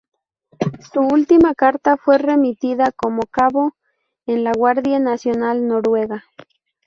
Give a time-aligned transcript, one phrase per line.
[0.91, 3.75] Su última carta fue remitida como cabo
[4.25, 6.23] en la Guardia Nacional Noruega.